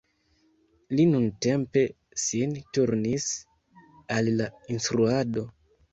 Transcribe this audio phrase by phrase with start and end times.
[0.99, 1.83] Li nuntempe
[2.21, 3.27] sin turnis
[4.17, 5.45] al la instruado.